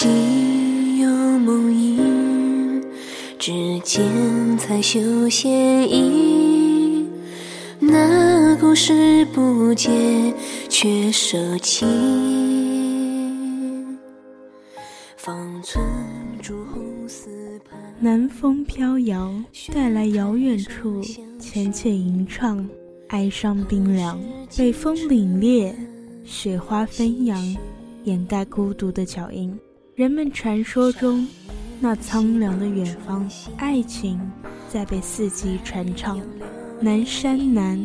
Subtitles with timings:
[0.00, 1.10] 心有
[1.40, 2.80] 梦萦，
[3.36, 7.04] 指尖才绣线衣。
[7.80, 9.90] 那故事不解，
[10.68, 11.84] 却舍弃。
[15.16, 15.84] 方寸
[16.40, 19.34] 朱红丝畔，南风飘摇，
[19.74, 21.02] 带来遥远处
[21.40, 22.64] 浅浅吟唱，
[23.08, 24.16] 哀伤冰凉，
[24.56, 25.74] 北风凛冽，
[26.24, 27.56] 雪花飞扬，
[28.04, 29.58] 掩盖孤独的脚印。
[29.98, 31.26] 人们传说中
[31.80, 34.16] 那苍凉的远方，爱情
[34.68, 36.20] 在被四季传唱，
[36.80, 37.76] 南山南，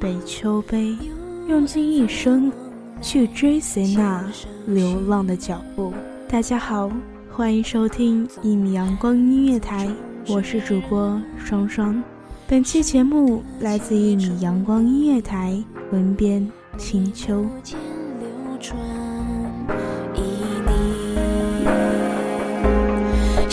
[0.00, 0.98] 北秋悲，
[1.46, 2.52] 用尽一生
[3.00, 4.28] 去追随那
[4.66, 5.92] 流浪的脚步。
[6.28, 6.90] 大家好，
[7.30, 9.88] 欢迎收听一米阳光音乐台，
[10.26, 12.02] 我是主播双双。
[12.48, 15.62] 本期节目来自一米阳光音乐台，
[15.92, 16.44] 文编
[16.76, 17.46] 清秋。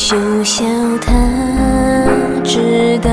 [0.09, 0.65] 就笑
[1.01, 1.13] 他
[2.43, 3.11] 知道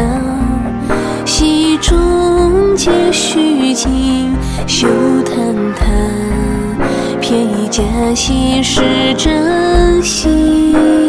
[1.27, 4.35] 戏中皆虚情，
[4.67, 4.89] 休
[5.23, 5.85] 叹他
[7.21, 7.83] 偏以假
[8.15, 8.81] 戏是
[9.19, 11.06] 真心。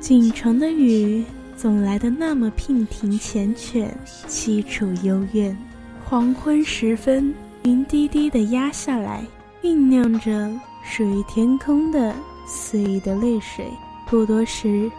[0.00, 1.24] 锦城的雨
[1.56, 3.88] 总来得那么娉婷缱绻，
[4.28, 5.56] 凄楚幽怨。
[6.04, 7.34] 黄昏时分，
[7.64, 9.24] 云低低的压下来，
[9.62, 10.50] 酝酿着
[10.84, 12.14] 属于天空的
[12.46, 13.64] 肆意的泪水。
[14.06, 14.90] 不多时，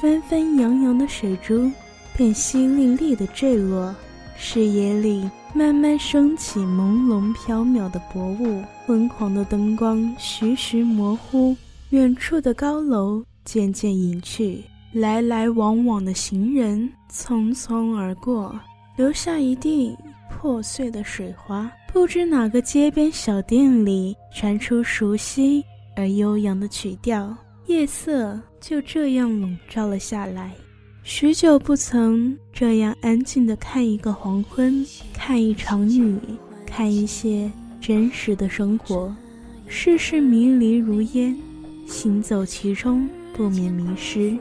[0.00, 1.70] 纷纷扬扬的水珠
[2.16, 3.94] 便淅沥沥的坠落，
[4.38, 11.56] 视野里慢慢升起朦胧缥缈的薄雾，昏黄的灯光徐徐模糊，
[11.90, 18.58] 远处的高楼渐渐隐去，来来往往的行人匆匆而过，
[18.96, 19.96] 留下一地
[20.30, 21.70] 破碎的水花。
[21.92, 25.64] 不知哪个街边小店里传出熟悉
[25.96, 27.34] 而悠扬的曲调，
[27.66, 30.52] 夜色就这样笼罩了下来。
[31.08, 36.18] 许久不曾这样安静地看一个黄昏，看一场雨，
[36.66, 37.48] 看一些
[37.80, 39.14] 真实的生活。
[39.68, 41.38] 世事迷离如烟，
[41.86, 44.36] 行走其中不免迷失，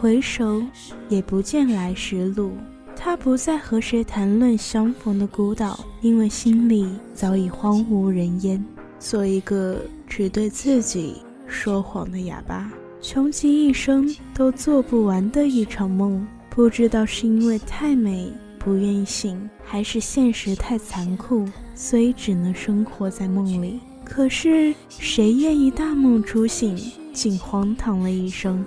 [0.00, 0.62] 回首
[1.08, 2.52] 也不见来时路。
[2.94, 8.64] 他不再和谁谈论相逢的孤岛，因为心里早已荒无人烟。
[9.00, 11.16] 做一个只对自己
[11.48, 12.72] 说谎的哑巴，
[13.06, 16.26] 穷极一生都做不完的一场梦。
[16.48, 23.78] 不知道是因为太美不愿意醒，还是现实太残酷，所以只能生活在梦里。
[24.06, 26.74] 可是谁愿意大梦初醒，
[27.12, 28.64] 竟荒唐了一生？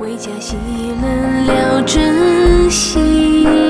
[0.00, 0.54] 为家熄
[1.00, 3.63] 门了真心。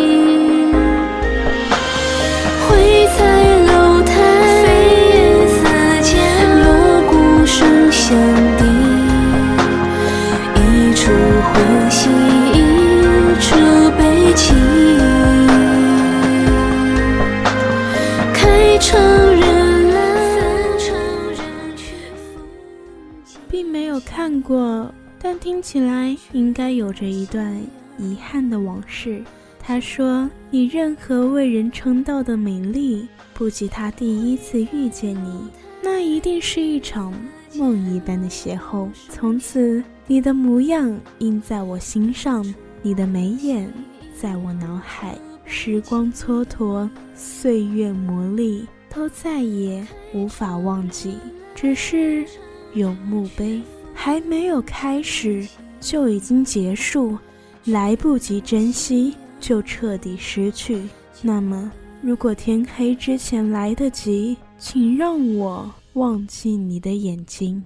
[25.44, 27.54] 听起来应该有着一段
[27.98, 29.22] 遗憾的往事。
[29.60, 35.46] 他说：“你任何为人称道的美丽，不及他第一次遇见你，
[35.82, 37.12] 那一定是一场
[37.56, 38.88] 梦一般的邂逅。
[39.10, 42.42] 从此，你的模样印在我心上，
[42.80, 43.70] 你的眉眼
[44.16, 45.14] 在我脑海。
[45.44, 51.18] 时光蹉跎，岁月磨砺，都再也无法忘记。
[51.54, 52.24] 只是
[52.72, 53.60] 有墓碑
[54.04, 55.48] 还没有开始，
[55.80, 57.16] 就已经结束，
[57.64, 60.82] 来不及珍惜。”就彻底失去。
[61.22, 61.72] 那么，
[62.02, 67.64] 如果天黑之前来得及，请让我忘记你的眼睛。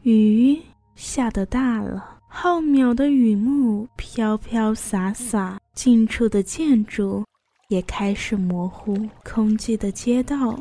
[0.00, 0.58] 雨
[0.94, 7.22] 下得大了，浩渺的雨幕飘飘洒洒，近处的建筑
[7.68, 10.58] 也开始模糊，空寂的街道。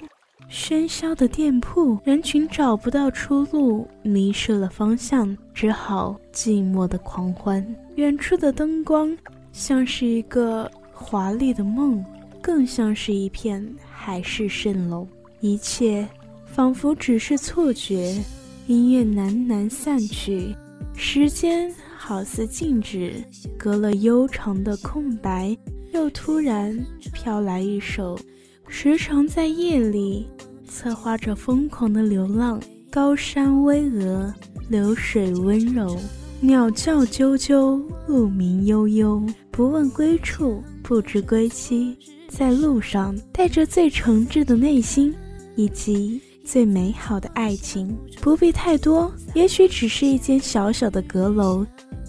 [0.53, 7.65] 喧嚣的店铺，人群找不到出路，迷失了方向，只好寂寞的狂欢。
[7.95, 9.17] 远处的灯光
[9.51, 12.05] 像是一个华丽的梦，
[12.39, 15.07] 更像是一片海市蜃楼。
[15.39, 16.07] 一切
[16.45, 18.15] 仿佛只是错觉。
[18.67, 20.55] 音乐喃喃散去，
[20.95, 23.15] 时间好似静止，
[23.57, 25.57] 隔了悠长的空白，
[25.93, 26.79] 又突然
[27.11, 28.15] 飘来一首。
[28.65, 30.27] 时常在夜里
[30.73, 32.59] 策划着疯狂的流浪，
[32.89, 34.33] 高山巍峨，
[34.69, 35.95] 流水温柔，
[36.41, 41.95] 鸟叫啾啾，鹿鸣悠悠，不问归处，不知归期，
[42.27, 45.13] 在路上带着最诚挚的内心，
[45.55, 51.63] 以及最美好的爱情，不必太多，也许只是一间小小的阁楼，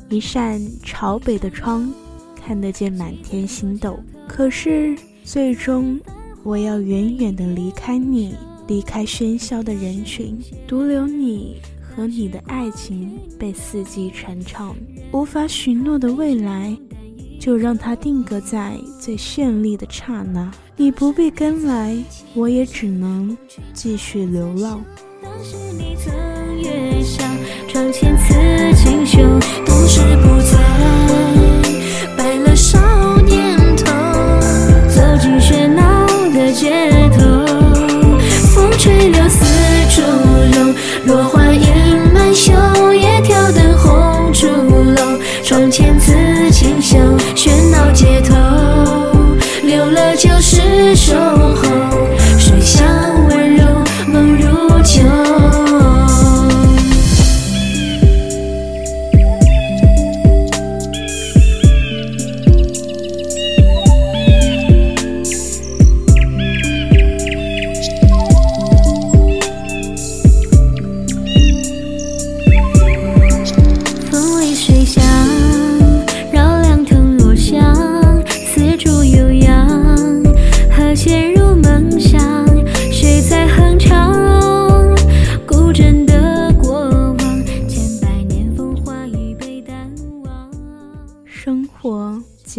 [0.09, 1.93] 一扇朝北的窗，
[2.35, 4.01] 看得见满天星斗。
[4.27, 6.01] 可是最终。
[6.43, 8.35] 我要远远的离开你，
[8.67, 14.75] 离开喧嚣的人群，独留你和你的爱情被四季传唱。
[15.13, 16.77] 无法许诺的未来，
[17.39, 20.51] 就让它定格在最绚丽的刹那。
[20.77, 21.97] 你不必跟来，
[22.35, 23.37] 我也只能
[23.73, 24.83] 继续流浪。
[25.23, 26.13] 当时你曾
[27.69, 28.35] 窗前刺
[28.83, 29.19] 锦绣，
[29.67, 30.57] 不是不在，
[32.17, 32.79] 白了少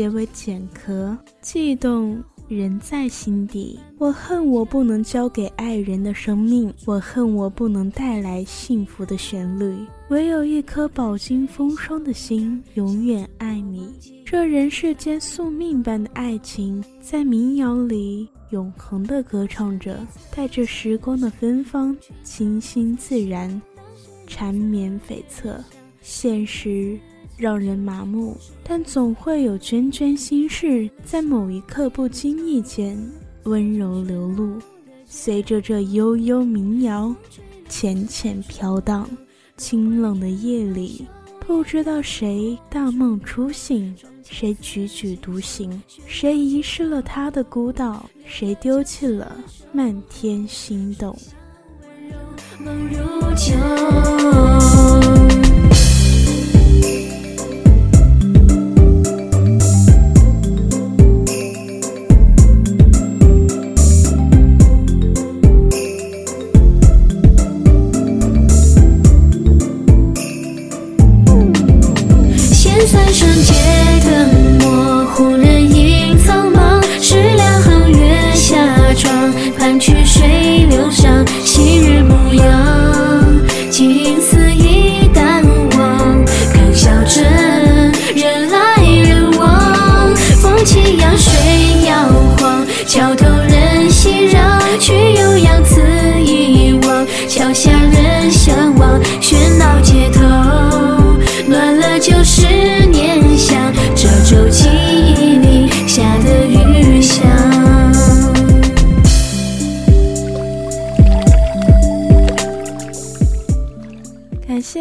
[0.09, 3.79] 为茧壳悸动，人在心底。
[3.97, 9.75] 我恨我不能交给爱人的生命，我恨我不能带来幸福的旋律。
[10.09, 13.93] 唯有一颗饱经风霜的心，永远爱你。
[14.25, 19.97] 这人世间宿命般的爱情，在民谣里永恒的歌唱着，
[20.35, 23.61] 带着时光的芬芳，清新自然，
[24.27, 25.55] 缠绵悱恻。
[26.01, 26.99] 现实。
[27.37, 32.97] 让人麻木，但总会有涓涓心事，在某一刻不经意间
[33.43, 34.57] 温柔流露，
[35.05, 37.13] 随着这悠悠民谣，
[37.67, 39.07] 浅浅飘荡。
[39.57, 41.07] 清冷的夜里，
[41.39, 43.95] 不知道谁大梦初醒，
[44.29, 49.33] 谁踽踽独行，谁遗失了他的孤岛，谁丢弃了
[49.71, 51.15] 漫天星斗。
[52.59, 52.97] 梦如
[53.35, 54.74] 旧。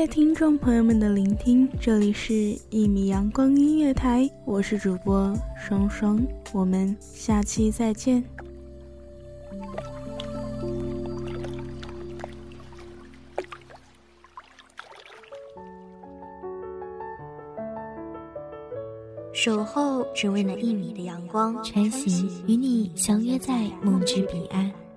[0.04, 2.32] 谢听众朋友们的聆听，这里是
[2.68, 8.22] 《一米阳光音乐台》，我是主播双双，我们下期再见。
[19.32, 24.70] 守候只为那一米的阳光，穿行与你相约在梦之彼岸。